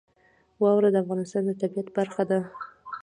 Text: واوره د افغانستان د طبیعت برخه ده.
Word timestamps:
واوره 0.61 0.89
د 0.91 0.95
افغانستان 1.03 1.43
د 1.45 1.51
طبیعت 1.61 1.87
برخه 1.97 2.23
ده. 2.29 2.39